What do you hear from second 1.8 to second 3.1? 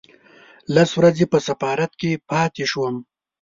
کې پاتې شوم.